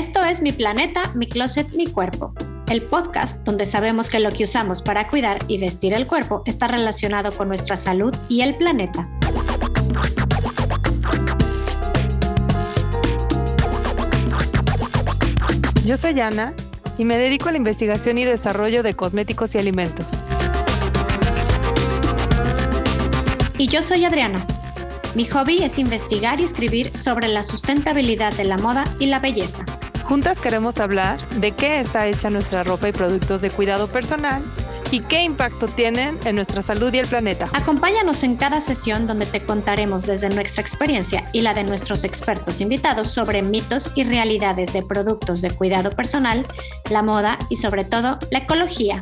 es 0.00 0.40
Mi 0.40 0.50
Planeta, 0.50 1.12
Mi 1.14 1.26
Closet, 1.26 1.74
Mi 1.74 1.86
Cuerpo, 1.86 2.32
el 2.70 2.80
podcast 2.80 3.44
donde 3.44 3.66
sabemos 3.66 4.08
que 4.08 4.18
lo 4.18 4.30
que 4.30 4.44
usamos 4.44 4.80
para 4.80 5.06
cuidar 5.08 5.38
y 5.46 5.58
vestir 5.58 5.92
el 5.92 6.06
cuerpo 6.06 6.42
está 6.46 6.68
relacionado 6.68 7.32
con 7.32 7.48
nuestra 7.48 7.76
salud 7.76 8.16
y 8.26 8.40
el 8.40 8.56
planeta. 8.56 9.06
Yo 15.84 15.98
soy 15.98 16.18
Ana 16.18 16.54
y 16.96 17.04
me 17.04 17.18
dedico 17.18 17.50
a 17.50 17.52
la 17.52 17.58
investigación 17.58 18.16
y 18.16 18.24
desarrollo 18.24 18.82
de 18.82 18.94
cosméticos 18.94 19.54
y 19.54 19.58
alimentos. 19.58 20.22
Y 23.58 23.66
yo 23.66 23.82
soy 23.82 24.06
Adriana. 24.06 24.42
Mi 25.14 25.26
hobby 25.26 25.62
es 25.62 25.78
investigar 25.78 26.40
y 26.40 26.44
escribir 26.44 26.96
sobre 26.96 27.28
la 27.28 27.42
sustentabilidad 27.42 28.32
de 28.32 28.44
la 28.44 28.56
moda 28.56 28.84
y 28.98 29.06
la 29.06 29.18
belleza. 29.18 29.66
Juntas 30.10 30.40
queremos 30.40 30.80
hablar 30.80 31.20
de 31.36 31.52
qué 31.52 31.78
está 31.78 32.08
hecha 32.08 32.30
nuestra 32.30 32.64
ropa 32.64 32.88
y 32.88 32.92
productos 32.92 33.42
de 33.42 33.50
cuidado 33.52 33.86
personal 33.86 34.42
y 34.90 35.02
qué 35.02 35.22
impacto 35.22 35.68
tienen 35.68 36.18
en 36.24 36.34
nuestra 36.34 36.62
salud 36.62 36.92
y 36.92 36.98
el 36.98 37.06
planeta. 37.06 37.48
Acompáñanos 37.52 38.24
en 38.24 38.34
cada 38.34 38.60
sesión 38.60 39.06
donde 39.06 39.24
te 39.24 39.40
contaremos 39.40 40.06
desde 40.06 40.28
nuestra 40.28 40.62
experiencia 40.62 41.28
y 41.32 41.42
la 41.42 41.54
de 41.54 41.62
nuestros 41.62 42.02
expertos 42.02 42.60
invitados 42.60 43.06
sobre 43.06 43.42
mitos 43.42 43.92
y 43.94 44.02
realidades 44.02 44.72
de 44.72 44.82
productos 44.82 45.42
de 45.42 45.52
cuidado 45.52 45.92
personal, 45.92 46.44
la 46.90 47.04
moda 47.04 47.38
y 47.48 47.54
sobre 47.54 47.84
todo 47.84 48.18
la 48.32 48.40
ecología. 48.40 49.00